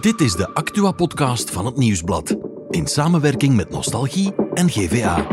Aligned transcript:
Dit 0.00 0.20
is 0.20 0.34
de 0.34 0.54
Actua-podcast 0.54 1.50
van 1.50 1.66
het 1.66 1.76
Nieuwsblad. 1.76 2.36
In 2.70 2.86
samenwerking 2.86 3.56
met 3.56 3.70
Nostalgie 3.70 4.34
en 4.54 4.70
GVA. 4.70 5.26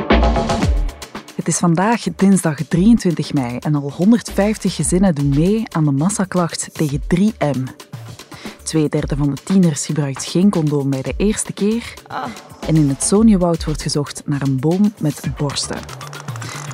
Het 1.36 1.48
is 1.48 1.58
vandaag 1.58 2.04
dinsdag 2.16 2.62
23 2.68 3.34
mei 3.34 3.58
en 3.58 3.76
al 3.76 3.92
150 3.92 4.76
gezinnen 4.76 5.16
doen 5.16 5.30
mee 5.30 5.64
aan 5.70 5.84
de 5.84 5.92
massaklacht 5.92 6.70
tegen 6.74 7.02
3M. 7.02 7.64
Tweederde 8.64 9.16
van 9.16 9.36
de 9.36 9.42
tieners 9.44 9.86
gebruikt 9.86 10.26
geen 10.26 10.50
condoom 10.50 10.90
bij 10.90 11.02
de 11.02 11.14
eerste 11.18 11.54
keer. 11.54 11.94
En 12.68 12.76
in 12.76 12.90
het 12.90 13.04
Soniewoud 13.04 13.66
wordt 13.66 13.82
gezocht 13.82 14.22
naar 14.26 14.42
een 14.42 14.60
boom 14.60 14.94
met 15.00 15.22
borsten. 15.38 15.80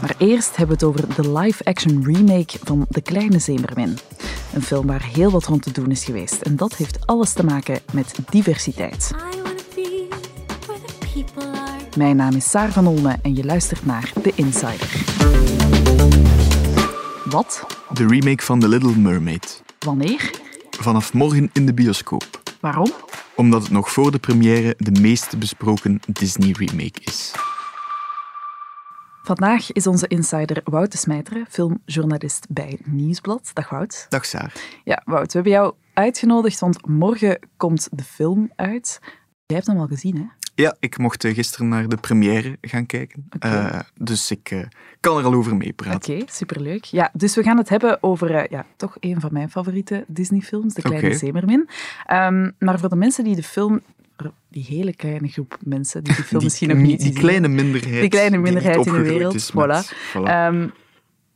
Maar 0.01 0.15
eerst 0.17 0.55
hebben 0.55 0.79
we 0.79 0.85
het 0.85 0.95
over 0.95 1.15
de 1.15 1.31
live-action 1.39 2.04
remake 2.04 2.57
van 2.63 2.85
De 2.89 3.01
Kleine 3.01 3.39
Zeemermin. 3.39 3.97
Een 4.54 4.61
film 4.61 4.88
waar 4.88 5.04
heel 5.04 5.31
wat 5.31 5.45
rond 5.45 5.61
te 5.61 5.71
doen 5.71 5.91
is 5.91 6.04
geweest. 6.04 6.41
En 6.41 6.55
dat 6.55 6.75
heeft 6.75 7.07
alles 7.07 7.33
te 7.33 7.43
maken 7.43 7.79
met 7.93 8.15
diversiteit. 8.29 9.11
Mijn 11.97 12.15
naam 12.15 12.36
is 12.36 12.50
Saar 12.50 12.71
van 12.71 12.87
Olme 12.87 13.18
en 13.21 13.36
je 13.36 13.43
luistert 13.43 13.86
naar 13.86 14.11
The 14.21 14.31
Insider. 14.36 15.04
Wat? 17.25 17.65
De 17.93 18.07
remake 18.07 18.43
van 18.43 18.59
The 18.59 18.68
Little 18.68 18.95
Mermaid. 18.95 19.64
Wanneer? 19.79 20.31
Vanaf 20.70 21.14
morgen 21.14 21.50
in 21.54 21.65
de 21.65 21.73
bioscoop. 21.73 22.42
Waarom? 22.59 22.92
Omdat 23.36 23.61
het 23.61 23.71
nog 23.71 23.92
voor 23.92 24.11
de 24.11 24.20
première 24.20 24.75
de 24.78 25.01
meest 25.01 25.39
besproken 25.39 26.00
Disney-remake 26.07 27.00
is. 27.01 27.31
Vandaag 29.25 29.71
is 29.71 29.87
onze 29.87 30.07
insider 30.07 30.61
Wout 30.63 30.91
de 30.91 30.97
Smijteren, 30.97 31.45
filmjournalist 31.50 32.45
bij 32.50 32.80
Nieuwsblad. 32.83 33.52
Dag 33.53 33.69
Wout. 33.69 34.05
Dag 34.09 34.25
Saar. 34.25 34.53
Ja, 34.83 35.02
Wout, 35.05 35.25
we 35.25 35.31
hebben 35.31 35.52
jou 35.52 35.73
uitgenodigd, 35.94 36.59
want 36.59 36.88
morgen 36.88 37.39
komt 37.58 37.88
de 37.91 38.03
film 38.03 38.52
uit. 38.55 39.00
Jij 39.45 39.55
hebt 39.55 39.67
hem 39.67 39.80
al 39.80 39.88
gezien, 39.88 40.17
hè? 40.17 40.25
Ja, 40.56 40.75
ik 40.80 40.98
mocht 40.98 41.23
eh, 41.23 41.33
gisteren 41.33 41.67
naar 41.67 41.88
de 41.88 41.98
première 41.98 42.58
gaan 42.61 42.86
kijken. 42.86 43.28
Oké. 43.36 43.48
Eh, 43.48 43.80
dus 43.95 44.31
ik 44.31 44.52
eh, 44.52 44.59
kan 45.00 45.17
er 45.17 45.23
al 45.23 45.33
over 45.33 45.55
meepraten. 45.55 46.16
Oké, 46.16 46.31
superleuk. 46.31 46.83
Ja, 46.83 47.09
dus 47.14 47.36
we 47.36 47.44
gaan 47.44 47.58
het 47.58 47.70
hebben 47.70 48.03
over 48.03 48.52
ja, 48.52 48.66
toch 48.76 48.98
een 49.00 49.20
van 49.20 49.33
mijn 49.33 49.50
favoriete 49.50 50.05
Disney-films, 50.08 50.73
De 50.73 50.81
Kleine. 50.81 51.14
Zeemermin. 51.14 51.70
Ehm, 52.05 52.52
maar 52.59 52.80
voor 52.80 52.89
de 52.89 52.95
mensen 52.95 53.23
die 53.23 53.36
de 53.36 53.44
film, 53.44 53.81
die 54.50 54.66
hele 54.68 54.96
kleine 54.96 55.28
groep 55.28 55.58
mensen 55.64 56.04
die 56.04 56.16
de 56.16 56.24
film 56.24 56.44
misschien 56.44 56.68
nog 56.68 56.78
die, 56.78 56.86
niet 56.86 57.00
die 57.00 57.12
zien, 57.12 57.18
kleine 57.22 57.48
minderheid. 57.48 58.00
Die 58.02 58.10
kleine 58.10 58.30
die 58.32 58.40
minderheid 58.40 58.86
in 58.86 58.94
de 58.94 59.02
wereld, 59.02 59.52
voilà. 59.52 59.96
voilà. 60.14 60.24
Ehm, 60.24 60.68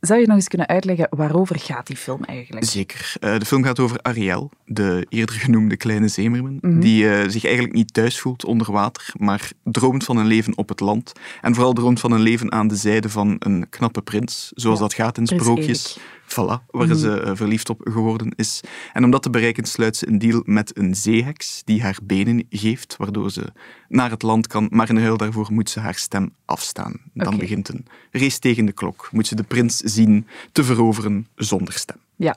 zou 0.00 0.20
je 0.20 0.26
nog 0.26 0.36
eens 0.36 0.48
kunnen 0.48 0.66
uitleggen 0.68 1.06
waarover 1.10 1.58
gaat 1.58 1.86
die 1.86 1.96
film 1.96 2.24
eigenlijk? 2.24 2.64
Zeker. 2.66 3.12
Eh, 3.20 3.38
de 3.38 3.44
film 3.44 3.64
gaat 3.64 3.78
over 3.80 3.98
Ariel, 4.02 4.50
de 4.64 5.06
eerder 5.08 5.34
genoemde 5.34 5.76
kleine 5.76 6.08
zeemermin, 6.08 6.58
Mhm. 6.60 6.80
die 6.80 7.10
eh, 7.10 7.28
zich 7.28 7.44
eigenlijk 7.44 7.74
niet 7.74 7.92
thuis 7.94 8.20
voelt 8.20 8.44
onder 8.44 8.72
water, 8.72 9.12
maar 9.18 9.50
droomt 9.64 10.04
van 10.04 10.16
een 10.16 10.26
leven 10.26 10.56
op 10.56 10.68
het 10.68 10.80
land. 10.80 11.12
En 11.40 11.54
vooral 11.54 11.72
droomt 11.72 12.00
van 12.00 12.12
een 12.12 12.20
leven 12.20 12.52
aan 12.52 12.68
de 12.68 12.76
zijde 12.76 13.08
van 13.08 13.36
een 13.38 13.66
knappe 13.70 14.02
prins, 14.02 14.52
zoals 14.54 14.78
Ja, 14.78 14.84
dat 14.84 14.94
gaat 14.94 15.18
in 15.18 15.26
sprookjes. 15.26 15.96
Erik. 15.96 16.16
Voilà, 16.30 16.66
waar 16.66 16.94
ze 16.94 17.20
eh, 17.20 17.30
verliefd 17.34 17.70
op 17.70 17.80
geworden 17.84 18.32
is. 18.36 18.60
En 18.92 19.04
om 19.04 19.10
dat 19.10 19.22
te 19.22 19.30
bereiken 19.30 19.64
sluit 19.64 19.96
ze 19.96 20.08
een 20.08 20.18
deal 20.18 20.42
met 20.44 20.78
een 20.78 20.94
zeeheks 20.94 21.62
die 21.64 21.82
haar 21.82 21.98
benen 22.02 22.46
geeft, 22.50 22.96
waardoor 22.96 23.30
ze 23.30 23.52
naar 23.88 24.10
het 24.10 24.22
land 24.22 24.46
kan. 24.46 24.68
Maar 24.70 24.88
in 24.88 24.98
ruil 24.98 25.16
daarvoor 25.16 25.46
moet 25.50 25.70
ze 25.70 25.80
haar 25.80 25.94
stem 25.94 26.32
afstaan. 26.44 27.00
Dan 27.12 27.36
begint 27.36 27.68
een 27.68 27.86
race 28.10 28.38
tegen 28.38 28.64
de 28.64 28.72
klok. 28.72 29.08
Moet 29.12 29.26
ze 29.26 29.34
de 29.34 29.42
prins 29.42 29.76
zien 29.76 30.26
te 30.52 30.64
veroveren 30.64 31.26
zonder 31.34 31.74
stem. 31.74 31.96
Ja. 32.16 32.36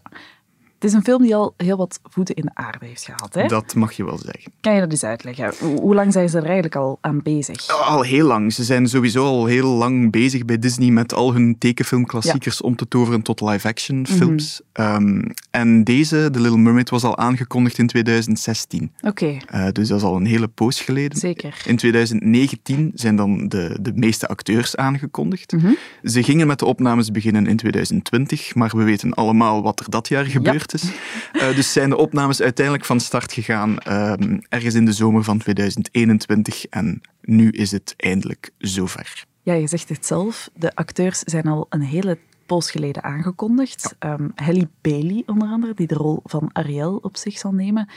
Het 0.82 0.90
is 0.90 0.96
een 0.96 1.04
film 1.04 1.22
die 1.22 1.36
al 1.36 1.54
heel 1.58 1.78
wat 1.78 2.00
voeten 2.04 2.36
in 2.36 2.44
de 2.44 2.52
aarde 2.54 2.86
heeft 2.86 3.04
gehad. 3.04 3.34
Hè? 3.34 3.48
Dat 3.48 3.76
mag 3.76 3.92
je 3.94 4.06
wel 4.06 4.18
zeggen. 4.18 4.52
Kan 4.62 4.74
je 4.74 4.80
dat 4.80 4.92
eens 4.92 5.04
uitleggen? 5.04 5.54
Hoe, 5.60 5.96
lang 5.96 6.14
zijn 6.14 6.30
ze 6.30 6.38
er 6.38 6.44
eigenlijk 6.44 6.76
al 6.76 6.98
aan 7.02 7.22
bezig? 7.22 7.68
Al 7.68 8.02
heel 8.02 8.28
lang. 8.28 8.54
Ze 8.54 8.64
zijn 8.64 8.88
sowieso 8.88 9.26
al 9.26 9.46
heel 9.46 9.68
lang 9.68 10.12
bezig 10.12 10.46
bij 10.46 10.60
Disney 10.60 10.89
met 10.89 11.14
al 11.14 11.33
hun 11.33 11.55
tekenfilmklassiekers 11.58 12.61
om 12.61 12.76
te 12.76 12.88
toveren 12.88 13.22
tot 13.22 13.42
live-action 13.42 14.08
films. 14.08 14.61
Ehm, 14.72 15.22
en 15.52 15.83
deze, 15.83 16.30
The 16.32 16.39
Little 16.39 16.60
Mermaid, 16.60 16.89
was 16.89 17.04
al 17.04 17.17
aangekondigd 17.17 17.78
in 17.78 17.88
2016. 17.88 18.92
Oké, 19.02 19.38
Eh, 19.48 19.67
dus 19.72 19.88
dat 19.88 19.98
is 19.98 20.04
al 20.04 20.16
een 20.16 20.26
hele 20.26 20.48
poos 20.48 20.82
geleden. 20.82 21.17
zeker. 21.17 21.61
In 21.66 21.76
2019 21.76 22.92
zijn 22.94 23.16
dan 23.16 23.48
de, 23.48 23.78
de 23.82 23.92
meeste 23.95 24.28
acteurs 24.28 24.76
aangekondigd. 24.76 25.52
Mhm. 25.52 25.72
Ze 26.04 26.23
gingen 26.23 26.48
met 26.48 26.60
de 26.60 26.66
opnames 26.66 27.11
beginnen 27.11 27.48
in 27.48 27.58
2020, 27.58 28.55
maar 28.55 28.72
we 28.76 28.84
weten 28.84 29.14
allemaal 29.14 29.61
wat 29.61 29.80
er 29.80 29.89
dat 29.89 30.08
jaar 30.08 30.26
gebeurd 30.26 30.70
Eh, 30.73 31.55
dus 31.55 31.73
zijn 31.73 31.89
de 31.89 31.98
opnames 31.98 32.42
uiteindelijk 32.42 32.86
van 32.86 32.99
start 32.99 33.33
gegaan 33.33 33.77
ehm, 33.77 34.39
ergens 34.49 34.76
in 34.76 34.86
de 34.86 34.93
zomer 34.93 35.23
van 35.23 35.37
2021 35.37 36.65
en 36.65 37.02
nu 37.21 37.49
is 37.49 37.71
het 37.71 37.93
eindelijk 37.98 38.49
zover. 38.58 39.26
Ja, 39.43 39.54
je 39.54 39.67
zegt 39.67 39.89
het 39.89 40.05
zelf. 40.05 40.49
De 40.54 40.76
acteurs 40.76 41.20
zijn 41.20 41.48
al 41.48 41.65
een 41.70 41.81
hele 41.81 42.17
poos 42.45 42.71
geleden 42.71 43.04
aangekondigd. 43.04 43.95
Ehm, 43.99 44.30
Halle 44.36 44.70
Bailey 44.81 45.23
onder 45.26 45.48
andere, 45.48 45.73
die 45.73 45.87
de 45.87 45.95
rol 45.95 46.20
van 46.23 46.49
Ariel 46.54 46.99
op 47.02 47.17
zich 47.17 47.37
zal 47.37 47.52
nemen. 47.52 47.89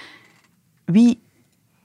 Wie 0.85 1.21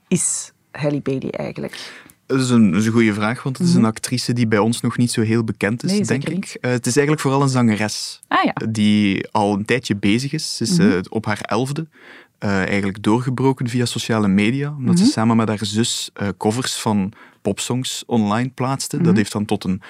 is 0.08 0.52
Halle 0.70 1.00
Bailey 1.00 1.30
eigenlijk? 1.30 2.04
Dat 2.30 2.40
is 2.40 2.50
een, 2.50 2.70
dat 2.70 2.80
is 2.80 2.86
een 2.86 2.92
goede 2.92 3.14
vraag, 3.14 3.42
want 3.42 3.58
het 3.58 3.66
is 3.66 3.74
een 3.74 3.84
actrice 3.84 4.32
die 4.32 4.46
bij 4.46 4.58
ons 4.58 4.80
nog 4.80 4.96
niet 4.96 5.10
zo 5.10 5.20
heel 5.22 5.44
bekend 5.44 5.82
is, 5.84 5.90
Mhm. 5.90 5.98
Nee, 5.98 6.06
denk 6.20 6.28
ik. 6.28 6.56
Eh, 6.60 6.70
het 6.70 6.86
is 6.86 6.92
eigenlijk 6.96 7.20
vooral 7.20 7.42
een 7.42 7.48
zangeres. 7.48 8.20
Ah 8.28 8.44
ja, 8.44 8.66
die 8.70 9.28
al 9.30 9.54
een 9.54 9.64
tijdje 9.64 9.96
bezig 9.96 10.32
is. 10.32 10.56
Ze 10.56 10.62
is 10.62 10.78
Mhm. 10.78 10.90
eh, 10.90 10.98
op 11.08 11.24
haar 11.26 11.40
elfde 11.40 11.86
eh, 12.38 12.50
eigenlijk 12.56 13.02
doorgebroken 13.02 13.68
via 13.68 13.84
sociale 13.84 14.28
media, 14.28 14.74
omdat 14.78 14.94
Mhm. 14.94 15.04
ze 15.04 15.10
samen 15.10 15.36
met 15.36 15.48
haar 15.48 15.58
zus 15.66 16.10
covers 16.38 16.74
van 16.74 17.12
popsongs 17.42 18.02
online 18.06 18.48
plaatste. 18.54 18.96
Mhm. 18.96 19.04
Dat 19.04 19.16
heeft 19.16 19.32
dan 19.32 19.44
tot 19.44 19.64
een 19.64 19.80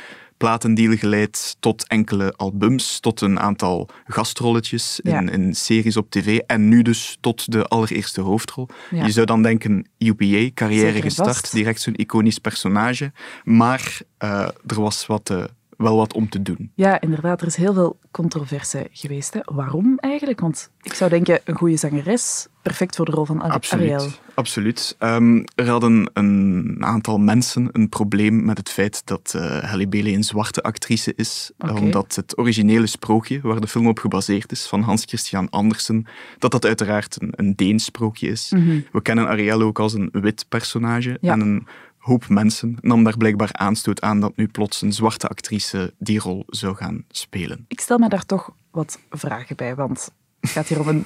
platendeal 0.40 0.96
geleid, 0.96 1.56
tot 1.60 1.86
enkele 1.88 2.32
albums, 2.36 3.00
tot 3.00 3.20
een 3.20 3.40
aantal 3.40 3.88
gastrolletjes 4.06 5.00
in, 5.00 5.10
Ja. 5.10 5.20
in 5.32 5.54
series 5.54 5.96
op 5.96 6.10
tv 6.10 6.38
en 6.46 6.68
nu 6.68 6.82
dus 6.82 7.16
tot 7.20 7.52
de 7.52 7.64
allereerste 7.64 8.20
hoofdrol. 8.20 8.68
Ja. 8.90 9.04
Je 9.04 9.12
zou 9.12 9.26
dan 9.26 9.42
denken, 9.42 9.88
UPA, 9.98 10.50
carrière 10.54 11.02
gestart, 11.02 11.52
direct 11.52 11.80
zo'n 11.80 11.94
iconisch 11.96 12.38
personage, 12.38 13.12
maar 13.44 14.00
eh, 14.18 14.48
er 14.66 14.80
was 14.80 15.06
wat, 15.06 15.30
eh, 15.30 15.44
wel 15.80 15.96
wat 15.96 16.12
om 16.14 16.28
te 16.28 16.42
doen. 16.42 16.70
ja, 16.74 17.00
inderdaad. 17.00 17.40
Er 17.40 17.46
is 17.46 17.56
heel 17.56 17.74
veel 17.74 17.98
controverse 18.10 18.86
geweest. 18.92 19.34
Hè. 19.34 19.40
Waarom 19.44 19.98
eigenlijk? 19.98 20.40
Want 20.40 20.70
ik 20.82 20.94
zou 20.94 21.10
denken, 21.10 21.40
een 21.44 21.54
goede 21.54 21.76
zangeres, 21.76 22.46
perfect 22.62 22.96
voor 22.96 23.04
de 23.04 23.12
rol 23.12 23.24
van 23.24 23.40
Ar- 23.42 23.50
Absoluut. 23.50 23.92
Ariel. 23.92 24.10
Absoluut. 24.34 24.96
Ehm, 24.98 25.42
er 25.54 25.68
hadden 25.68 26.10
een 26.12 26.76
aantal 26.80 27.18
mensen 27.18 27.68
een 27.72 27.88
probleem 27.88 28.44
met 28.44 28.58
het 28.58 28.70
feit 28.70 29.02
dat 29.06 29.34
eh 29.36 29.58
Halle 29.70 29.88
Bailey 29.88 30.14
een 30.14 30.24
zwarte 30.24 30.62
actrice 30.62 31.12
is. 31.16 31.50
Oké. 31.58 31.72
Omdat 31.72 32.14
het 32.14 32.38
originele 32.38 32.86
sprookje, 32.86 33.40
waar 33.42 33.60
de 33.60 33.66
film 33.68 33.86
op 33.88 33.98
gebaseerd 33.98 34.52
is, 34.52 34.66
van 34.66 34.82
Hans 34.82 35.04
Christian 35.04 35.50
Andersen, 35.50 36.06
dat 36.38 36.50
dat 36.50 36.64
uiteraard 36.66 37.22
een, 37.22 37.32
een 37.36 37.54
Deens 37.56 37.84
sprookje 37.84 38.28
is. 38.28 38.50
Mhm. 38.54 38.80
We 38.92 39.02
kennen 39.02 39.28
Ariel 39.28 39.62
ook 39.62 39.78
als 39.78 39.92
een 39.94 40.08
wit 40.12 40.44
personage. 40.48 41.18
Ja. 41.20 41.32
En 41.32 41.40
een 41.40 41.66
hoop 42.00 42.28
mensen 42.28 42.76
nam 42.80 43.04
daar 43.04 43.16
blijkbaar 43.16 43.52
aanstoot 43.52 44.00
aan 44.00 44.20
dat 44.20 44.36
nu 44.36 44.48
plots 44.48 44.82
een 44.82 44.92
zwarte 44.92 45.28
actrice 45.28 45.94
die 45.98 46.18
rol 46.18 46.44
zou 46.46 46.76
gaan 46.76 47.04
spelen. 47.08 47.64
Ik 47.68 47.80
stel 47.80 47.98
me 47.98 48.08
daar 48.08 48.26
toch 48.26 48.54
wat 48.70 48.98
vragen 49.10 49.56
bij, 49.56 49.74
want 49.74 50.10
het 50.40 50.50
gaat 50.50 50.68
hier 50.68 50.80
om 50.80 50.88
een... 50.88 51.04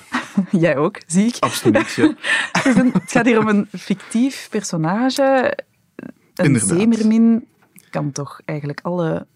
Jij 0.51 0.77
ook, 0.77 1.01
zie 1.07 1.27
ik. 1.27 1.37
Absoluut, 1.41 1.93
ja. 1.93 2.15
Het 2.93 3.11
gaat 3.11 3.27
hier 3.27 3.39
om 3.39 3.49
een 3.49 3.69
fictief 3.71 4.49
personage. 4.51 5.59
Een 6.35 6.45
Inderdaad. 6.45 6.79
zeemermin 6.79 7.47
kan 7.91 8.13
toch 8.13 8.41
eigenlijk 8.45 8.81
alle 8.83 9.27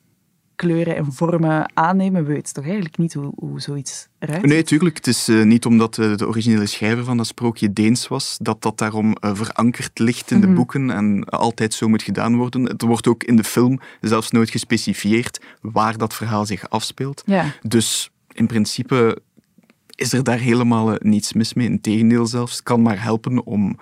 kleuren 0.58 0.96
en 0.96 1.12
vormen 1.12 1.70
aannemen. 1.74 2.24
We 2.24 2.32
weten 2.32 2.54
toch 2.54 2.64
eigenlijk 2.64 2.98
niet 2.98 3.14
hoe, 3.14 3.32
hoe 3.36 3.60
zoiets 3.60 4.08
eruit 4.18 4.42
Nee, 4.46 4.62
tuurlijk. 4.62 4.96
Het 4.96 5.06
is 5.06 5.28
eh, 5.28 5.42
niet 5.42 5.66
omdat 5.66 5.98
eh, 5.98 6.16
de 6.16 6.26
originele 6.26 6.66
schrijver 6.66 7.04
van 7.04 7.16
dat 7.16 7.26
sprookje 7.26 7.72
Deens 7.72 8.08
was, 8.08 8.38
dat 8.40 8.62
dat 8.62 8.78
daarom 8.78 9.12
eh, 9.12 9.30
verankerd 9.34 9.98
ligt 9.98 10.30
in 10.30 10.40
de 10.40 10.46
Mhm. 10.46 10.56
boeken 10.56 10.90
en 10.90 11.24
altijd 11.24 11.74
zo 11.74 11.88
moet 11.88 12.02
gedaan 12.02 12.36
worden. 12.36 12.62
Het 12.64 12.82
wordt 12.82 13.06
ook 13.06 13.24
in 13.24 13.36
de 13.36 13.44
film 13.44 13.80
zelfs 14.00 14.30
nooit 14.30 14.50
gespecifieerd 14.50 15.40
waar 15.60 15.96
dat 15.98 16.14
verhaal 16.14 16.46
zich 16.46 16.68
afspeelt. 16.70 17.22
Ja, 17.26 17.44
Dus 17.62 18.10
in 18.32 18.46
principe 18.46 19.18
is 19.94 20.12
er 20.12 20.22
daar 20.24 20.38
helemaal 20.38 20.96
niets 20.98 21.32
mis 21.32 21.54
mee. 21.54 21.66
Integendeel 21.68 22.26
zelfs. 22.26 22.52
Het 22.52 22.62
kan 22.62 22.82
maar 22.82 23.02
helpen 23.02 23.46
om 23.46 23.78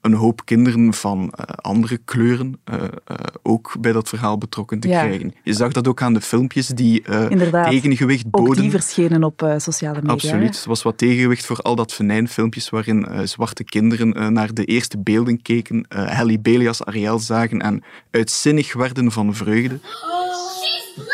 een 0.00 0.12
hoop 0.12 0.44
kinderen 0.44 0.94
van 0.94 1.30
eh, 1.36 1.44
andere 1.56 1.98
kleuren 2.04 2.58
eh, 2.64 2.82
eh, 3.04 3.16
ook 3.42 3.76
bij 3.80 3.92
dat 3.92 4.08
verhaal 4.08 4.38
betrokken 4.38 4.80
te 4.80 4.88
Ja. 4.88 5.04
krijgen. 5.04 5.34
Je 5.42 5.52
zag 5.52 5.72
dat 5.72 5.88
ook 5.88 6.02
aan 6.02 6.12
de 6.14 6.20
filmpjes 6.20 6.66
die 6.66 7.02
eh, 7.02 7.30
Inderdaad. 7.30 7.70
tegengewicht 7.70 8.24
ook 8.30 8.44
boden. 8.44 8.62
die 8.62 8.70
verschenen 8.70 9.24
op 9.24 9.42
eh, 9.42 9.54
sociale 9.58 9.94
media. 9.96 10.12
Absoluut. 10.12 10.62
Er 10.62 10.68
was 10.68 10.82
wat 10.82 10.98
tegengewicht 10.98 11.46
voor 11.46 11.58
al 11.60 11.74
dat 11.76 11.92
venijnfilmpjes 11.92 12.70
waarin 12.70 13.06
eh, 13.06 13.20
zwarte 13.26 13.64
kinderen 13.64 14.32
naar 14.32 14.54
de 14.54 14.64
eerste 14.64 14.98
beelden 14.98 15.42
keken, 15.42 15.84
eh 15.88 16.10
Halle 16.16 16.38
Bailey 16.38 16.68
als 16.68 16.84
Ariel 16.84 17.18
zagen 17.18 17.60
en 17.60 17.82
uitzinnig 18.10 18.72
werden 18.74 19.12
van 19.12 19.34
vreugde. 19.34 19.78
She's 19.82 21.06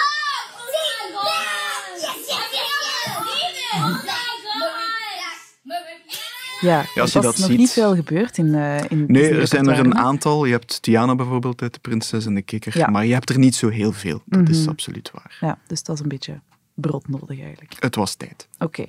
Ja, 6.62 6.84
Ja, 6.94 7.00
als 7.00 7.12
je 7.12 7.18
er 7.18 7.24
dat 7.24 7.38
nog 7.38 7.46
ziet- 7.48 7.58
niet 7.58 7.70
veel 7.70 7.94
gebeurd 7.94 8.38
in, 8.38 8.54
eh 8.54 8.80
in 8.88 9.04
Nee, 9.08 9.30
er 9.30 9.46
zijn 9.46 9.68
er 9.68 9.78
een 9.78 9.94
aantal. 9.96 10.44
Je 10.44 10.52
hebt 10.52 10.82
Tiana 10.82 11.14
bijvoorbeeld 11.14 11.62
uit 11.62 11.72
De 11.74 11.80
Prinses 11.80 12.26
en 12.26 12.34
de 12.34 12.42
Kikker. 12.42 12.78
Ja. 12.78 12.90
Maar 12.90 13.06
je 13.06 13.12
hebt 13.12 13.30
er 13.30 13.38
niet 13.38 13.54
zo 13.54 13.68
heel 13.68 13.92
veel. 13.92 14.22
Dat 14.26 14.48
is 14.48 14.60
Mhm. 14.60 14.68
absoluut 14.68 15.10
waar. 15.14 15.36
Ja, 15.40 15.58
dus 15.66 15.82
dat 15.82 15.94
is 15.96 16.02
een 16.02 16.08
beetje 16.08 16.40
broodnodig 16.74 17.40
eigenlijk. 17.40 17.74
Het 17.78 17.94
was 17.94 18.14
tijd. 18.14 18.48
Oké. 18.58 18.84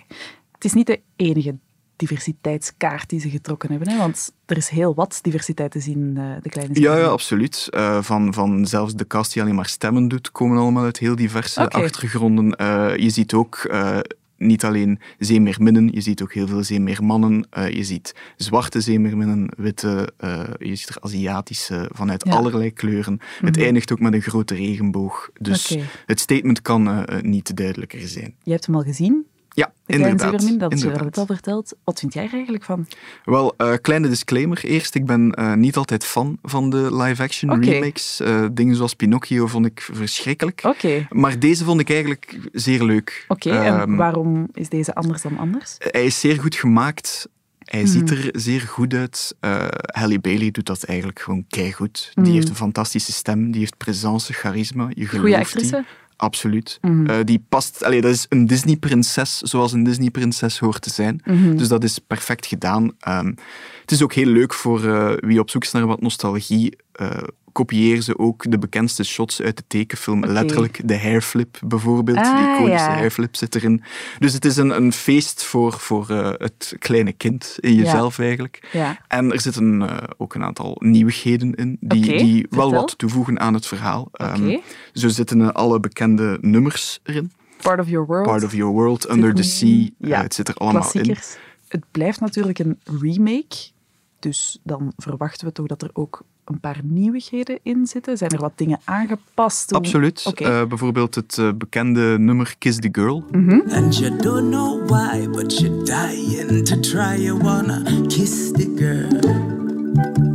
Het 0.51 0.65
is 0.65 0.73
niet 0.73 0.87
de 0.87 0.99
enige 1.15 1.55
diversiteitskaart 1.95 3.09
die 3.09 3.19
ze 3.19 3.29
getrokken 3.29 3.69
hebben, 3.69 3.89
hè? 3.89 3.97
want 3.97 4.31
er 4.45 4.57
is 4.57 4.69
heel 4.69 4.93
wat 4.95 5.19
diversiteit 5.21 5.71
te 5.71 5.79
zien 5.79 5.97
in 5.99 6.17
eh, 6.17 6.41
de 6.41 6.49
kleine 6.49 6.79
Ja, 6.81 6.97
ja 6.97 7.05
absoluut. 7.05 7.67
Eh, 7.69 8.01
van, 8.01 8.33
van 8.33 8.65
zelfs 8.67 8.93
de 8.95 9.07
cast 9.07 9.33
die 9.33 9.41
alleen 9.41 9.55
maar 9.55 9.65
stemmen 9.65 10.07
doet, 10.07 10.31
komen 10.31 10.57
allemaal 10.57 10.83
uit 10.83 10.97
heel 10.97 11.15
diverse 11.15 11.69
achtergronden. 11.69 12.47
Je 13.01 13.09
ziet 13.09 13.33
ook 13.33 13.67
niet 14.47 14.63
alleen 14.63 14.99
zeemeerminnen, 15.17 15.89
je 15.91 16.01
ziet 16.01 16.21
ook 16.21 16.33
heel 16.33 16.47
veel 16.47 16.63
zeemeermannen. 16.63 17.47
Eh, 17.49 17.69
je 17.69 17.83
ziet 17.83 18.15
zwarte 18.37 18.81
zeemeerminnen, 18.81 19.49
witte, 19.57 20.13
eh, 20.17 20.43
je 20.59 20.75
ziet 20.75 20.89
er 20.89 20.97
Aziatische 20.99 21.89
vanuit 21.93 22.23
Ja. 22.23 22.29
Mhm. 22.29 22.39
allerlei 22.39 22.73
kleuren. 22.73 23.19
Het 23.41 23.57
eindigt 23.57 23.91
ook 23.91 23.99
met 23.99 24.13
een 24.13 24.21
grote 24.21 24.55
regenboog. 24.55 25.29
Dus 25.39 25.77
het 26.05 26.19
statement 26.19 26.61
kan 26.61 26.87
eh, 26.89 27.21
niet 27.21 27.55
duidelijker 27.57 28.07
zijn. 28.07 28.35
Je 28.43 28.51
hebt 28.51 28.65
hem 28.65 28.75
al 28.75 28.81
gezien, 28.81 29.25
Ja, 29.55 29.71
de 29.85 29.93
inderdaad. 29.93 30.31
Dat 30.31 30.41
inderdaad. 30.41 31.03
net 31.03 31.17
al 31.17 31.25
verteld. 31.25 31.73
Wat 31.83 31.99
vind 31.99 32.13
jij 32.13 32.25
er 32.25 32.33
eigenlijk 32.33 32.63
van? 32.63 32.87
Wel, 33.25 33.53
eh, 33.57 33.73
kleine 33.81 34.09
disclaimer. 34.09 34.63
Eerst, 34.65 34.95
ik 34.95 35.05
ben 35.05 35.31
eh, 35.31 35.53
niet 35.53 35.75
altijd 35.77 36.05
fan 36.05 36.37
van 36.41 36.69
de 36.69 36.95
live-action 36.95 37.51
Oké. 37.51 37.69
remakes. 37.69 38.19
Eh, 38.19 38.45
dingen 38.51 38.75
zoals 38.75 38.93
Pinocchio 38.93 39.47
vond 39.47 39.65
ik 39.65 39.81
verschrikkelijk. 39.93 40.63
Maar 41.09 41.39
deze 41.39 41.63
vond 41.63 41.79
ik 41.79 41.89
eigenlijk 41.89 42.39
zeer 42.51 42.83
leuk. 42.83 43.25
Oké, 43.27 43.49
en 43.49 43.79
Ehm, 43.79 43.95
waarom 43.95 44.47
is 44.53 44.69
deze 44.69 44.95
anders 44.95 45.21
dan 45.21 45.37
anders? 45.37 45.75
Hij 45.79 46.05
is 46.05 46.19
zeer 46.19 46.39
goed 46.39 46.55
gemaakt. 46.55 47.27
Hij 47.63 47.81
Mhm. 47.81 47.91
ziet 47.91 48.09
er 48.09 48.29
zeer 48.31 48.61
goed 48.61 48.93
uit. 48.93 49.35
Eh, 49.39 49.67
Halle 49.71 50.19
Bailey 50.19 50.51
doet 50.51 50.65
dat 50.65 50.83
eigenlijk 50.83 51.19
gewoon 51.19 51.45
keigoed. 51.47 52.11
Die 52.13 52.33
heeft 52.33 52.49
een 52.49 52.55
fantastische 52.55 53.11
stem, 53.11 53.51
die 53.51 53.59
heeft 53.59 53.77
presence, 53.77 54.33
charisma. 54.33 54.83
Je 54.89 55.05
gelooft 55.05 55.45
Goeie 55.51 55.69
die. 55.69 55.85
Absoluut. 56.15 56.77
Mhm. 56.81 57.05
Eh, 57.05 57.15
die 57.23 57.45
past, 57.49 57.83
allee, 57.83 58.01
dat 58.01 58.11
is 58.11 58.25
een 58.29 58.47
Disney-prinses 58.47 59.37
zoals 59.37 59.71
een 59.71 59.83
Disney-prinses 59.83 60.59
hoort 60.59 60.81
te 60.81 60.89
zijn. 60.89 61.21
Mhm. 61.25 61.55
Dus 61.55 61.67
dat 61.67 61.83
is 61.83 61.99
perfect 61.99 62.45
gedaan. 62.45 62.91
Ehm, 62.99 63.33
het 63.81 63.91
is 63.91 64.01
ook 64.03 64.13
heel 64.13 64.25
leuk 64.25 64.53
voor 64.53 64.83
eh, 64.87 65.11
wie 65.19 65.39
op 65.39 65.49
zoek 65.49 65.63
is 65.63 65.71
naar 65.71 65.85
wat 65.85 66.01
nostalgie. 66.01 66.77
eh 66.91 67.09
kopieer 67.53 68.01
ze 68.01 68.19
ook 68.19 68.51
de 68.51 68.57
bekendste 68.57 69.03
shots 69.03 69.41
uit 69.41 69.57
de 69.57 69.63
tekenfilm. 69.67 70.25
Letterlijk 70.25 70.81
de 70.85 70.99
hairflip 70.99 71.59
bijvoorbeeld. 71.65 72.17
Ah, 72.17 72.37
die 72.37 72.53
iconische 72.53 72.89
ja. 72.89 72.95
hairflip 72.95 73.35
zit 73.35 73.55
erin. 73.55 73.83
Dus 74.19 74.33
het 74.33 74.45
is 74.45 74.57
een, 74.57 74.69
een 74.69 74.93
feest 74.93 75.43
voor, 75.43 75.73
voor 75.73 76.09
eh, 76.09 76.31
het 76.37 76.75
kleine 76.79 77.11
kind 77.11 77.57
in 77.59 77.73
jezelf 77.73 78.19
eigenlijk. 78.19 78.69
Ja. 78.71 78.99
En 79.07 79.31
er 79.31 79.41
zitten 79.41 79.81
eh, 79.81 79.97
ook 80.17 80.35
een 80.35 80.43
aantal 80.43 80.75
nieuwigheden 80.79 81.53
in 81.53 81.77
die, 81.79 82.17
die 82.17 82.45
wel 82.49 82.61
vertel. 82.61 82.71
wat 82.71 82.97
toevoegen 82.97 83.39
aan 83.39 83.53
het 83.53 83.65
verhaal. 83.65 84.09
Ehm, 84.11 84.47
Oké. 84.47 84.59
zo 84.93 85.07
zitten 85.07 85.53
alle 85.53 85.79
bekende 85.79 86.37
nummers 86.41 86.99
erin. 87.03 87.31
Part 87.61 87.79
of 87.79 87.89
Your 87.89 88.05
World. 88.07 88.27
Part 88.27 88.43
of 88.43 88.53
Your 88.53 88.73
World, 88.73 89.09
Under 89.09 89.33
the 89.33 89.43
Sea. 89.43 89.89
Ja, 89.97 90.17
eh, 90.17 90.21
het 90.21 90.33
zit 90.33 90.47
er 90.47 90.55
allemaal 90.55 90.81
in. 90.81 90.89
klassiekers. 90.91 91.37
Het 91.67 91.83
blijft 91.91 92.19
natuurlijk 92.19 92.59
een 92.59 92.79
remake. 93.01 93.71
Dus 94.19 94.59
dan 94.63 94.93
verwachten 94.97 95.47
we 95.47 95.53
toch 95.53 95.67
dat 95.67 95.81
er 95.81 95.89
ook 95.93 96.23
een 96.45 96.59
paar 96.59 96.79
nieuwigheden 96.83 97.59
in 97.63 97.87
zitten. 97.87 98.17
Zijn 98.17 98.29
er 98.31 98.39
wat 98.39 98.51
dingen 98.55 98.79
aangepast? 98.83 99.69
Hoe- 99.69 99.79
Absoluut. 99.79 100.23
Oké. 100.27 100.43
Eh, 100.43 100.65
bijvoorbeeld 100.65 101.15
het 101.15 101.37
eh, 101.37 101.49
bekende 101.57 102.15
nummer 102.19 102.55
Kiss 102.57 102.79
the 102.79 102.89
Girl. 102.91 103.23
And 103.71 103.97
you 103.97 104.17
don't 104.17 104.49
know 104.49 104.89
why, 104.89 105.29
but 105.29 105.57
you're 105.59 105.83
dying 105.83 106.65
to 106.65 106.79
try. 106.79 107.21
You 107.23 107.37
wanna 107.43 107.81
kiss 108.07 108.51
the 108.51 108.73
girl. 108.75 110.32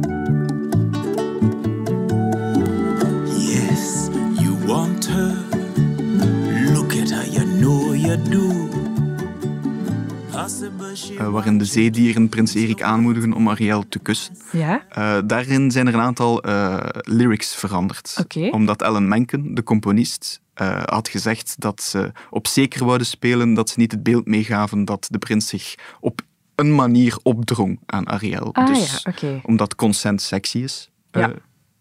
Eh, 11.19 11.29
waarin 11.29 11.59
de 11.59 11.65
zeedieren 11.65 12.29
prins 12.29 12.55
Erik 12.55 12.82
aanmoedigen 12.82 13.32
om 13.32 13.49
Ariel 13.49 13.88
te 13.88 13.99
kussen. 13.99 14.37
Ja? 14.53 14.87
Eh, 14.88 15.19
daarin 15.25 15.70
zijn 15.70 15.87
er 15.87 15.94
een 15.94 16.00
aantal 16.00 16.43
eh, 16.43 16.79
lyrics 17.03 17.55
veranderd. 17.55 18.25
Omdat 18.50 18.82
Alan 18.82 19.09
Menken, 19.09 19.55
de 19.55 19.62
componist, 19.62 20.41
had 20.85 21.09
gezegd 21.09 21.55
dat 21.59 21.82
ze 21.82 22.12
op 22.31 22.47
zeker 22.47 22.85
wouden 22.85 23.06
spelen 23.06 23.55
dat 23.55 23.70
ze 23.70 23.79
niet 23.79 23.93
het 23.93 24.03
beeld 24.03 24.26
meegaven 24.26 24.85
dat 24.85 25.06
de 25.11 25.19
prins 25.19 25.49
zich 25.49 25.75
op 26.00 26.20
een 26.55 26.75
manier 26.75 27.19
opdrong 27.23 27.79
aan 27.87 28.09
Ariel. 28.09 28.55
Ah 28.55 28.67
dus 28.67 29.03
ja, 29.20 29.41
omdat 29.43 29.75
consent 29.75 30.23
sexy 30.23 30.59
is, 30.59 30.91
Ja. 31.11 31.32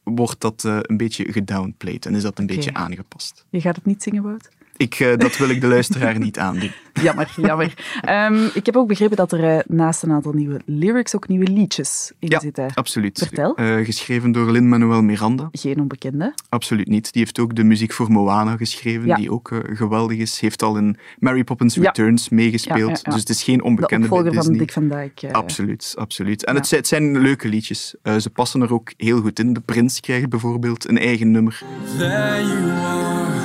wordt 0.03 0.41
dat 0.41 0.63
een 0.63 0.97
beetje 0.97 1.31
gedownplayed 1.31 2.05
en 2.05 2.15
is 2.15 2.21
dat 2.21 2.39
een 2.39 2.45
beetje 2.45 2.73
aangepast. 2.73 3.45
Je 3.49 3.61
gaat 3.61 3.75
het 3.75 3.85
niet 3.85 4.03
zingen, 4.03 4.23
Wout? 4.23 4.49
Ik, 4.77 4.93
eh, 4.99 5.17
dat 5.17 5.37
wil 5.37 5.49
ik 5.49 5.61
de 5.61 5.67
luisteraar 5.67 6.19
niet 6.19 6.39
aandoen. 6.39 6.71
Jammer, 7.01 7.33
jammer. 7.41 7.73
Ehm, 8.01 8.47
ik 8.53 8.65
heb 8.65 8.75
ook 8.75 8.87
begrepen 8.87 9.17
dat 9.17 9.31
er 9.31 9.43
eh, 9.43 9.59
naast 9.67 10.03
een 10.03 10.11
aantal 10.11 10.31
nieuwe 10.33 10.61
lyrics 10.65 11.15
ook 11.15 11.27
nieuwe 11.27 11.47
liedjes 11.51 12.11
in 12.19 12.29
Ja, 12.29 12.39
zitten. 12.39 12.67
absoluut. 12.73 13.17
Vertel. 13.17 13.55
Eh, 13.55 13.85
geschreven 13.85 14.31
door 14.31 14.51
Lin-Manuel 14.51 15.01
Miranda. 15.01 15.49
Geen 15.51 15.79
onbekende. 15.79 16.33
Absoluut 16.49 16.87
niet. 16.87 17.13
Die 17.13 17.21
heeft 17.21 17.39
ook 17.39 17.55
de 17.55 17.63
muziek 17.63 17.91
voor 17.93 18.11
Moana 18.11 18.55
geschreven, 18.57 19.05
Ja. 19.07 19.15
die 19.15 19.31
ook 19.31 19.51
geweldig 19.73 20.17
is. 20.17 20.39
Heeft 20.39 20.63
al 20.63 20.77
in 20.77 20.97
Mary 21.19 21.43
Poppins 21.43 21.75
Ja. 21.75 21.81
Returns 21.81 22.29
meegespeeld. 22.29 22.79
Ja, 22.79 22.85
ja, 22.87 22.99
ja. 23.03 23.11
Dus 23.11 23.19
het 23.19 23.29
is 23.29 23.43
geen 23.43 23.57
De 23.57 23.63
onbekende 23.63 24.07
bij 24.07 24.17
opvolger 24.17 24.43
van. 24.43 24.53
Dick 24.57 24.71
van 24.71 24.87
Dijk. 24.87 25.23
Absoluut, 25.31 25.93
absoluut. 25.97 26.45
En 26.45 26.53
Ja. 26.53 26.59
het, 26.59 26.67
zijn, 26.67 26.79
het 26.79 26.89
zijn 26.89 27.17
leuke 27.19 27.47
liedjes. 27.47 27.95
Ze 28.19 28.29
passen 28.29 28.61
er 28.61 28.73
ook 28.73 28.93
heel 28.97 29.21
goed 29.21 29.39
in. 29.39 29.53
De 29.53 29.59
Prins 29.59 29.99
krijgt 29.99 30.29
bijvoorbeeld 30.29 30.87
een 30.89 30.97
eigen 30.97 31.31
nummer. 31.31 31.61
There 31.97 32.07
you 32.45 32.69
are, 32.71 33.36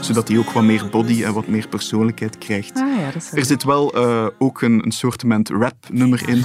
Zodat 0.00 0.28
hij 0.28 0.38
ook 0.38 0.50
wat 0.50 0.62
meer 0.62 0.88
body 0.88 1.24
en 1.24 1.32
wat 1.32 1.46
meer 1.46 1.68
persoonlijkheid 1.68 2.38
krijgt. 2.38 2.76
Ah 2.76 2.98
ja, 2.98 3.10
dat 3.10 3.22
is 3.22 3.32
Er 3.32 3.44
zit 3.44 3.64
wel 3.64 3.94
eh, 3.94 4.26
ook 4.38 4.62
een, 4.62 4.84
een 4.84 4.92
soortement 4.92 5.48
rap-nummer 5.48 6.28
in. 6.28 6.44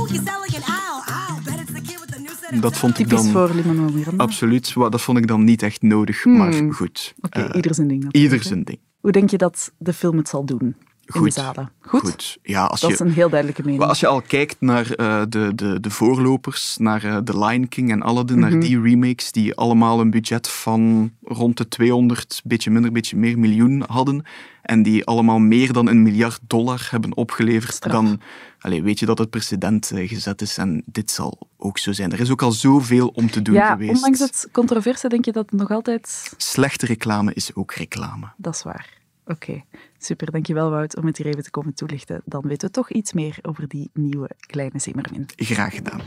Dat 2.60 2.78
vond 2.78 3.00
ik 3.00 3.10
dan 3.10 3.26
voor 3.26 3.52
Lin-Manuel 3.56 3.92
Miranda. 3.92 4.24
absoluut, 4.24 4.74
dat 4.74 5.02
vond 5.02 5.18
ik 5.18 5.28
dan 5.28 5.44
niet 5.44 5.62
echt 5.64 5.82
nodig, 5.82 6.26
maar 6.26 6.54
goed. 6.54 7.14
Hmm. 7.16 7.24
Oké, 7.26 7.40
Eh, 7.40 7.56
ieder 7.56 7.74
zijn 7.76 7.88
ding. 7.88 8.08
ieder 8.12 8.44
zijn 8.44 8.64
ding. 8.64 8.80
Hoe 9.00 9.12
denk 9.12 9.30
je 9.30 9.38
dat 9.38 9.72
de 9.78 9.94
film 9.94 10.18
het 10.18 10.28
zal 10.30 10.46
doen 10.46 10.76
Goed. 11.08 11.34
zalen? 11.34 11.72
Goed? 11.82 12.02
Goed. 12.02 12.38
Ja, 12.44 12.66
als 12.66 12.80
Dat 12.82 12.90
je, 12.90 12.96
is 12.96 13.02
een 13.02 13.12
heel 13.14 13.30
duidelijke 13.30 13.62
mening. 13.62 13.80
Maar 13.80 13.90
als 13.90 14.00
je 14.00 14.08
al 14.08 14.22
kijkt 14.22 14.56
naar 14.60 14.92
eh, 14.92 15.22
de, 15.30 15.52
de, 15.56 15.80
de 15.80 15.90
voorlopers, 15.90 16.78
naar 16.78 17.04
eh, 17.04 17.18
The 17.18 17.40
Lion 17.46 17.68
King 17.68 17.92
en 17.92 18.02
Aladdin, 18.02 18.40
Mhm. 18.40 18.50
naar 18.50 18.60
die 18.60 18.82
remakes 18.82 19.32
die 19.32 19.56
allemaal 19.56 20.00
een 20.00 20.10
budget 20.12 20.50
van 20.50 21.12
rond 21.24 21.58
de 21.58 21.68
200, 21.68 22.42
beetje 22.44 22.72
minder, 22.72 22.92
beetje 22.92 23.18
meer 23.18 23.40
miljoen 23.40 23.84
hadden 23.88 24.24
en 24.62 24.84
die 24.84 25.06
allemaal 25.06 25.40
meer 25.40 25.74
dan 25.74 25.88
een 25.88 26.04
miljard 26.04 26.40
dollar 26.48 26.88
hebben 26.92 27.16
opgeleverd, 27.18 27.74
Straf. 27.76 27.92
dan 27.94 28.20
allee, 28.60 28.84
weet 28.84 29.00
je 29.00 29.06
dat 29.06 29.18
het 29.18 29.30
precedent 29.30 29.92
eh, 29.92 30.08
gezet 30.10 30.42
is 30.42 30.58
en 30.58 30.84
dit 30.86 31.12
zal 31.12 31.48
ook 31.58 31.78
zo 31.78 31.92
zijn. 31.92 32.12
Er 32.12 32.20
is 32.20 32.30
ook 32.32 32.42
al 32.42 32.52
zoveel 32.52 33.08
om 33.08 33.30
te 33.32 33.42
doen 33.42 33.56
ja, 33.56 33.72
geweest. 33.72 33.94
ondanks 33.96 34.20
het 34.20 34.48
controverse 34.52 35.08
denk 35.10 35.26
je 35.26 35.32
dat 35.32 35.46
het 35.52 35.60
nog 35.60 35.72
altijd... 35.72 36.34
Slechte 36.38 36.86
reclame 36.86 37.34
is 37.34 37.56
ook 37.56 37.74
reclame. 37.74 38.28
Dat 38.38 38.56
is 38.56 38.64
waar. 38.64 38.90
Oké, 39.26 39.64
super. 39.98 40.32
Dankjewel 40.32 40.70
Wout 40.70 40.96
om 40.98 41.06
het 41.06 41.18
hier 41.18 41.28
even 41.28 41.44
te 41.44 41.52
komen 41.52 41.74
toelichten. 41.74 42.22
Dan 42.26 42.42
weten 42.42 42.68
we 42.68 42.74
toch 42.74 42.92
iets 42.92 43.14
meer 43.14 43.38
over 43.42 43.68
die 43.68 43.90
nieuwe 43.94 44.30
kleine 44.40 44.80
Zeemermin. 44.80 45.26
Graag 45.36 45.74
gedaan. 45.74 46.02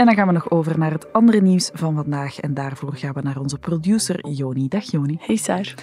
En 0.00 0.06
dan 0.06 0.14
gaan 0.14 0.26
we 0.26 0.32
nog 0.32 0.50
over 0.50 0.78
naar 0.78 0.90
het 0.90 1.12
andere 1.12 1.40
nieuws 1.40 1.70
van 1.74 1.94
vandaag. 1.94 2.38
En 2.38 2.54
daarvoor 2.54 2.94
gaan 2.94 3.12
we 3.12 3.20
naar 3.20 3.38
onze 3.38 3.58
producer 3.58 4.28
Joni. 4.28 4.68
Dag 4.68 4.90
Joni. 4.90 5.16
Hey 5.20 5.36
Saar. 5.36 5.74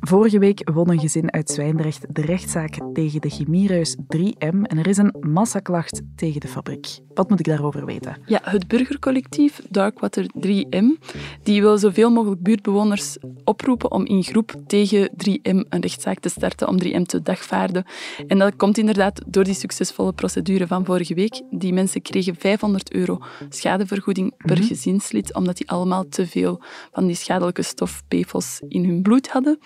Vorige 0.00 0.38
week 0.38 0.70
won 0.72 0.90
een 0.90 1.00
gezin 1.00 1.32
uit 1.32 1.50
Zwijndrecht 1.50 2.14
de 2.14 2.22
rechtszaak 2.22 2.78
tegen 2.92 3.20
de 3.20 3.30
chemieruis 3.30 3.96
3M 3.96 4.62
en 4.62 4.78
er 4.78 4.86
is 4.86 4.96
een 4.96 5.14
massaklacht 5.20 6.02
tegen 6.16 6.40
de 6.40 6.48
fabriek. 6.48 6.98
Wat 7.14 7.30
moet 7.30 7.38
ik 7.38 7.46
daarover 7.46 7.84
weten? 7.84 8.16
Ja, 8.26 8.40
het 8.42 8.68
burgercollectief 8.68 9.60
Darkwater 9.70 10.26
3M 10.46 10.84
die 11.42 11.60
wil 11.60 11.78
zoveel 11.78 12.10
mogelijk 12.10 12.42
buurtbewoners 12.42 13.16
oproepen 13.44 13.90
om 13.90 14.06
in 14.06 14.22
groep 14.22 14.54
tegen 14.66 15.10
3M 15.10 15.68
een 15.68 15.80
rechtszaak 15.80 16.18
te 16.18 16.28
starten 16.28 16.68
om 16.68 16.82
3M 16.84 17.02
te 17.02 17.22
dagvaarden. 17.22 17.84
En 18.26 18.38
dat 18.38 18.56
komt 18.56 18.78
inderdaad 18.78 19.22
door 19.26 19.44
die 19.44 19.54
succesvolle 19.54 20.12
procedure 20.12 20.66
van 20.66 20.84
vorige 20.84 21.14
week. 21.14 21.42
Die 21.50 21.72
mensen 21.72 22.02
kregen 22.02 22.34
500 22.34 22.92
euro 22.92 23.18
schadevergoeding 23.56 24.34
per 24.36 24.58
Mhm. 24.58 24.66
gezinslid 24.66 25.34
omdat 25.34 25.56
die 25.56 25.70
allemaal 25.70 26.08
te 26.08 26.26
veel 26.26 26.62
van 26.92 27.06
die 27.06 27.16
schadelijke 27.16 27.62
stof 27.62 28.02
PFOS 28.08 28.60
in 28.68 28.84
hun 28.84 29.02
bloed 29.02 29.28
hadden. 29.28 29.58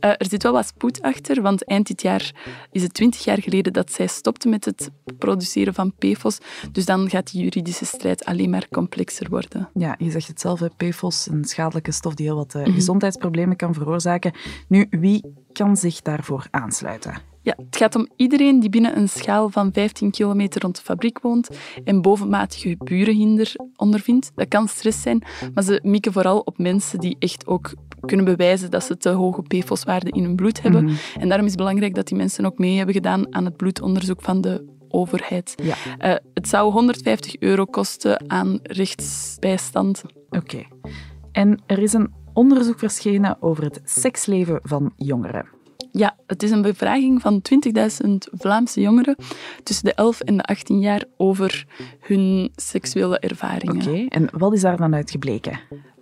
Eh, 0.00 0.10
er 0.10 0.26
zit 0.28 0.42
wel 0.42 0.52
wat 0.52 0.66
spoed 0.66 1.02
achter, 1.02 1.42
want 1.42 1.64
eind 1.64 1.86
dit 1.86 2.02
jaar 2.02 2.32
is 2.70 2.82
het 2.82 2.94
20 2.94 3.24
jaar 3.24 3.42
geleden 3.42 3.72
dat 3.72 3.92
zij 3.92 4.06
stopte 4.06 4.48
met 4.48 4.64
het 4.64 4.90
produceren 5.18 5.74
van 5.74 5.92
PFOS. 5.98 6.38
Dus 6.72 6.84
dan 6.84 7.10
gaat 7.10 7.30
die 7.32 7.42
juridische 7.42 7.84
strijd 7.84 8.24
alleen 8.24 8.50
maar 8.50 8.68
complexer 8.68 9.28
worden. 9.30 9.68
Ja, 9.74 9.94
je 9.98 10.10
zegt 10.10 10.28
het 10.28 10.40
zelf, 10.40 10.60
hè, 10.60 10.68
PFOS, 10.76 11.26
een 11.30 11.44
schadelijke 11.44 11.92
stof 11.92 12.14
die 12.14 12.26
heel 12.26 12.36
wat 12.36 12.54
Mhm. 12.54 12.64
eh, 12.64 12.74
gezondheidsproblemen 12.74 13.56
kan 13.56 13.74
veroorzaken. 13.74 14.32
Nu, 14.68 14.86
wie 14.90 15.24
kan 15.52 15.76
zich 15.76 16.00
daarvoor 16.00 16.46
aansluiten? 16.50 17.30
Ja, 17.42 17.54
het 17.56 17.76
gaat 17.76 17.94
om 17.94 18.08
iedereen 18.16 18.60
die 18.60 18.70
binnen 18.70 18.96
een 18.96 19.08
schaal 19.08 19.50
van 19.50 19.72
15 19.72 20.10
kilometer 20.10 20.60
rond 20.60 20.76
de 20.76 20.82
fabriek 20.82 21.20
woont 21.20 21.48
en 21.84 22.02
bovenmatige 22.02 22.76
burenhinder 22.78 23.54
ondervindt. 23.76 24.30
Dat 24.34 24.48
kan 24.48 24.68
stress 24.68 25.02
zijn, 25.02 25.22
maar 25.54 25.64
ze 25.64 25.80
mikken 25.82 26.12
vooral 26.12 26.38
op 26.38 26.58
mensen 26.58 26.98
die 26.98 27.16
echt 27.18 27.46
ook 27.46 27.74
kunnen 28.00 28.24
bewijzen 28.24 28.70
dat 28.70 28.84
ze 28.84 28.96
te 28.96 29.08
hoge 29.08 29.42
PFOS-waarden 29.42 30.12
in 30.12 30.22
hun 30.24 30.36
bloed 30.36 30.62
hebben. 30.62 30.84
Mhm. 30.84 30.94
En 31.18 31.28
daarom 31.28 31.46
is 31.46 31.52
het 31.52 31.60
belangrijk 31.60 31.94
dat 31.94 32.08
die 32.08 32.16
mensen 32.16 32.46
ook 32.46 32.58
mee 32.58 32.76
hebben 32.76 32.94
gedaan 32.94 33.34
aan 33.34 33.44
het 33.44 33.56
bloedonderzoek 33.56 34.22
van 34.22 34.40
de 34.40 34.64
overheid. 34.88 35.54
Ja. 35.62 35.74
Eh, 35.98 36.14
het 36.34 36.48
zou 36.48 36.72
150 36.72 37.36
euro 37.38 37.64
kosten 37.64 38.30
aan 38.30 38.58
rechtsbijstand. 38.62 40.02
Oké. 40.30 40.66
En 41.32 41.62
er 41.66 41.78
is 41.78 41.92
een 41.92 42.12
onderzoek 42.32 42.78
verschenen 42.78 43.42
over 43.42 43.64
het 43.64 43.80
seksleven 43.84 44.60
van 44.62 44.92
jongeren. 44.96 45.60
Ja, 45.92 46.16
het 46.26 46.42
is 46.42 46.50
een 46.50 46.62
bevraging 46.62 47.20
van 47.20 47.42
20.000 48.06 48.10
Vlaamse 48.32 48.80
jongeren 48.80 49.16
tussen 49.62 49.84
de 49.84 49.94
11 49.94 50.20
en 50.20 50.36
de 50.36 50.42
18 50.42 50.80
jaar 50.80 51.04
over 51.16 51.66
hun 52.00 52.52
seksuele 52.56 53.18
ervaringen. 53.18 53.88
Oké, 53.88 54.06
en 54.08 54.28
wat 54.32 54.52
is 54.52 54.60
daar 54.60 54.76
dan 54.76 55.04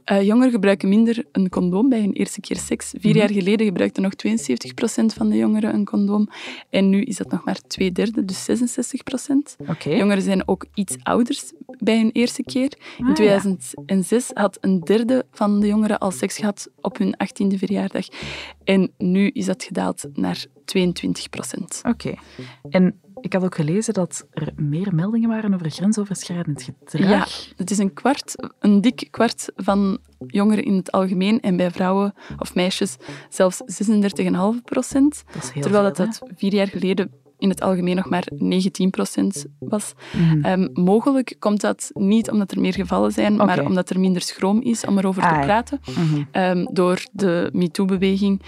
Eh, 0.04 0.22
jongeren 0.22 0.50
gebruiken 0.52 0.88
minder 0.88 1.24
een 1.32 1.48
condoom 1.48 1.88
bij 1.88 2.00
hun 2.00 2.12
eerste 2.12 2.40
keer 2.40 2.56
seks. 2.56 2.90
Vier 2.98 3.10
Mhm. 3.10 3.18
jaar 3.18 3.30
geleden 3.32 3.66
gebruikte 3.66 4.00
nog 4.00 4.14
72% 4.14 5.12
van 5.14 5.28
de 5.28 5.36
jongeren 5.36 5.74
een 5.74 5.84
condoom. 5.84 6.28
En 6.70 6.88
nu 6.90 7.02
is 7.02 7.16
dat 7.16 7.30
nog 7.30 7.44
maar 7.44 7.58
twee 7.66 7.92
derde, 7.92 8.24
dus 8.24 8.44
66%. 8.44 9.56
Oké. 9.66 9.90
Jongeren 9.90 10.22
zijn 10.22 10.48
ook 10.48 10.64
iets 10.74 10.96
ouders 11.02 11.52
bij 11.78 11.96
hun 11.96 12.10
eerste 12.12 12.42
keer. 12.42 12.72
In 12.98 13.04
Ah, 13.04 13.08
ja. 13.08 13.14
2006 13.14 14.30
had 14.34 14.58
een 14.60 14.80
derde 14.80 15.24
van 15.32 15.60
de 15.60 15.66
jongeren 15.66 15.98
al 15.98 16.10
seks 16.10 16.36
gehad 16.36 16.68
op 16.80 16.98
hun 16.98 17.14
18e 17.16 17.58
verjaardag. 17.58 18.06
En 18.64 18.90
nu 18.98 19.28
is 19.28 19.44
dat 19.46 19.64
gedaald 19.64 20.04
naar 20.14 20.44
22%. 20.64 21.80
Oké. 21.88 22.14
En 22.70 23.00
ik 23.20 23.32
had 23.32 23.44
ook 23.44 23.54
gelezen 23.54 23.94
dat 23.94 24.26
er 24.30 24.52
meer 24.56 24.94
meldingen 24.94 25.28
waren 25.28 25.54
over 25.54 25.70
grensoverschrijdend 25.70 26.62
gedrag. 26.62 27.08
Ja, 27.08 27.26
het 27.56 27.70
is 27.70 27.78
een 27.78 27.92
kwart, 27.92 28.52
een 28.58 28.80
dik 28.80 29.08
kwart 29.10 29.52
van 29.56 29.98
jongeren 30.26 30.64
in 30.64 30.76
het 30.76 30.92
algemeen 30.92 31.40
en 31.40 31.56
bij 31.56 31.70
vrouwen 31.70 32.14
of 32.38 32.54
meisjes 32.54 32.96
zelfs 33.28 33.62
36,5 33.82 34.64
procent. 34.64 35.22
Dat 35.32 35.52
Terwijl 35.52 35.70
veel, 35.72 35.82
dat, 35.82 35.96
dat 35.96 36.22
vier 36.36 36.54
jaar 36.54 36.68
geleden 36.68 37.10
in 37.40 37.48
het 37.48 37.60
algemeen 37.60 37.96
nog 37.96 38.08
maar 38.10 38.26
19 38.36 38.90
procent 38.90 39.46
was. 39.58 39.94
Mhm. 40.16 40.40
Ehm, 40.44 40.68
mogelijk 40.72 41.36
komt 41.38 41.60
dat 41.60 41.90
niet 41.94 42.30
omdat 42.30 42.50
er 42.50 42.60
meer 42.60 42.72
gevallen 42.74 43.12
zijn, 43.12 43.36
maar 43.36 43.64
omdat 43.64 43.90
er 43.90 44.00
minder 44.00 44.22
schroom 44.22 44.60
is 44.62 44.84
om 44.84 44.98
erover 44.98 45.22
Ah, 45.22 45.28
te 45.28 45.34
ja. 45.34 45.40
praten. 45.44 45.80
Mhm. 45.90 46.22
ehm, 46.30 46.64
door 46.72 47.04
de 47.12 47.50
MeToo-beweging. 47.52 48.42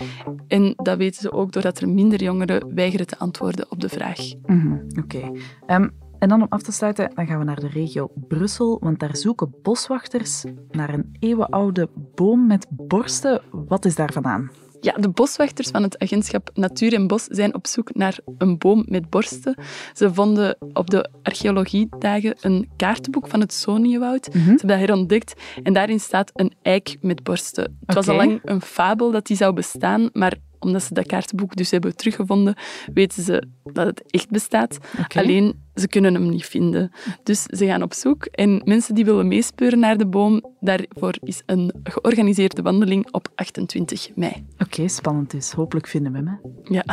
En 0.49 0.73
dat 0.77 0.99
weten 0.99 1.21
ze 1.21 1.33
ook 1.33 1.53
doordat 1.53 1.81
er 1.81 1.89
minder 1.89 2.23
jongeren 2.23 2.75
weigeren 2.75 3.07
te 3.07 3.19
antwoorden 3.19 3.67
op 3.71 3.81
de 3.81 3.89
vraag. 3.89 4.19
Mhm, 4.47 4.77
Oké. 4.99 5.31
Ehm, 5.67 5.89
en 6.19 6.29
dan 6.29 6.41
om 6.43 6.47
af 6.49 6.63
te 6.63 6.73
sluiten, 6.73 7.11
dan 7.15 7.27
gaan 7.27 7.39
we 7.39 7.45
naar 7.45 7.61
de 7.61 7.69
regio 7.69 8.11
Brussel, 8.29 8.79
want 8.83 8.99
daar 9.01 9.17
zoeken 9.17 9.55
boswachters 9.63 10.45
naar 10.71 10.95
een 10.95 11.17
eeuwenoude 11.19 11.89
boom 12.15 12.47
met 12.47 12.67
borsten. 12.71 13.41
Wat 13.51 13.85
is 13.85 13.95
daar 13.95 14.13
vandaan? 14.13 14.51
Ja, 14.83 14.93
de 14.93 15.09
boswachters 15.09 15.69
van 15.69 15.83
het 15.83 15.99
agentschap 15.99 16.51
Natuur 16.55 16.95
en 16.95 17.07
Bos 17.07 17.25
zijn 17.25 17.55
op 17.55 17.67
zoek 17.67 17.95
naar 17.95 18.19
een 18.39 18.59
boom 18.59 18.85
met 18.89 19.11
borsten. 19.11 19.55
Ze 19.93 20.15
vonden 20.15 20.57
op 20.73 20.91
de 20.91 21.09
archeologiedagen 21.23 22.37
een 22.41 22.71
kaartenboek 22.77 23.29
van 23.29 23.41
het 23.41 23.53
Soniewoud. 23.53 24.29
Ze 24.33 24.39
hebben 24.39 24.67
dat 24.67 24.79
herontdekt 24.79 25.41
en 25.63 25.73
daarin 25.73 26.01
staat 26.01 26.31
een 26.35 26.53
eik 26.63 26.97
met 27.01 27.23
borsten. 27.23 27.79
Het 27.87 27.95
was 27.95 28.09
al 28.09 28.17
lang 28.17 28.41
een 28.45 28.61
fabel 28.61 29.11
dat 29.11 29.27
die 29.27 29.37
zou 29.37 29.53
bestaan, 29.53 30.11
maar 30.13 30.37
omdat 30.63 30.83
ze 30.83 30.95
dat 30.95 31.07
kaartenboek 31.07 31.57
dus 31.57 31.71
hebben 31.71 31.97
teruggevonden, 31.97 32.55
weten 32.95 33.23
ze 33.23 33.43
dat 33.73 33.87
het 33.87 34.03
echt 34.11 34.31
bestaat. 34.31 34.79
Alleen, 35.17 35.55
ze 35.75 35.89
kunnen 35.89 36.15
hem 36.15 36.29
niet 36.29 36.47
vinden. 36.47 36.91
Dus 37.23 37.43
ze 37.43 37.67
gaan 37.67 37.83
op 37.83 37.93
zoek. 37.93 38.25
En 38.25 38.63
mensen 38.65 38.95
die 38.95 39.05
willen 39.05 39.29
meespeuren 39.29 39.79
naar 39.79 39.97
de 39.97 40.07
boom, 40.07 40.45
daarvoor 40.61 41.15
is 41.23 41.43
een 41.47 41.73
georganiseerde 41.83 42.63
wandeling 42.63 43.13
op 43.13 43.29
28 43.35 44.11
mei. 44.15 44.47
Oké, 44.59 44.89
spannend 44.89 45.31
dus. 45.31 45.53
Hopelijk 45.53 45.87
vinden 45.87 46.13
we 46.13 46.19
hem. 46.19 46.27
hè. 46.27 46.75
Ja. 46.75 46.85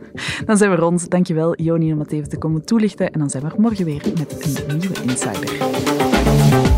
Dan 0.46 0.56
zijn 0.56 0.70
we 0.70 0.76
rond. 0.76 1.10
Dankjewel, 1.10 1.56
Joni, 1.56 1.92
om 1.92 1.98
het 1.98 2.12
even 2.12 2.28
te 2.28 2.38
komen 2.38 2.64
toelichten. 2.64 3.12
En 3.12 3.18
dan 3.18 3.30
zijn 3.30 3.42
we 3.42 3.54
morgen 3.56 3.84
weer 3.84 4.02
met 4.18 4.64
een 4.68 4.78
nieuwe 4.78 5.02
Insider. 5.02 6.77